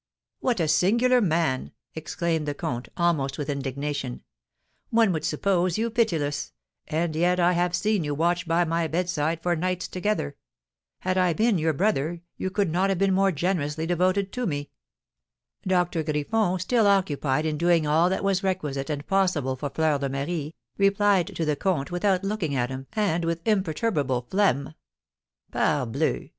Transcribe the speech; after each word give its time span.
"What 0.39 0.59
a 0.59 0.67
singular 0.67 1.21
man!" 1.21 1.73
exclaimed 1.93 2.47
the 2.47 2.55
comte, 2.55 2.89
almost 2.97 3.37
with 3.37 3.51
indignation. 3.51 4.23
"One 4.89 5.11
would 5.13 5.23
suppose 5.23 5.77
you 5.77 5.91
pitiless, 5.91 6.53
and 6.87 7.15
yet 7.15 7.39
I 7.39 7.51
have 7.53 7.75
seen 7.75 8.03
you 8.03 8.15
watch 8.15 8.47
by 8.47 8.63
my 8.65 8.87
bedside 8.87 9.43
for 9.43 9.55
nights 9.55 9.87
together. 9.87 10.37
Had 11.01 11.19
I 11.19 11.33
been 11.33 11.59
your 11.59 11.73
brother, 11.73 12.21
you 12.35 12.49
could 12.49 12.71
not 12.71 12.89
have 12.89 12.97
been 12.97 13.13
more 13.13 13.31
generously 13.31 13.85
devoted 13.85 14.31
to 14.31 14.47
me." 14.47 14.71
Doctor 15.67 16.01
Griffon, 16.01 16.57
still 16.57 16.87
occupied 16.87 17.45
in 17.45 17.59
doing 17.59 17.85
all 17.85 18.09
that 18.09 18.23
was 18.23 18.41
requisite 18.41 18.89
and 18.89 19.05
possible 19.05 19.55
for 19.55 19.69
Fleur 19.69 19.99
de 19.99 20.09
Marie, 20.09 20.55
replied 20.79 21.27
to 21.27 21.45
the 21.45 21.55
comte 21.55 21.91
without 21.91 22.23
looking 22.23 22.55
at 22.55 22.71
him, 22.71 22.87
and 22.93 23.23
with 23.23 23.47
imperturbable 23.47 24.25
phlegm: 24.31 24.73
"_Parbleu! 25.53 26.29